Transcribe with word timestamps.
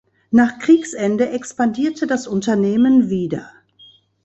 Nach 0.31 0.57
Kriegsende 0.57 1.29
expandierte 1.29 2.07
das 2.07 2.25
Unternehmen 2.25 3.11
wieder. 3.11 3.51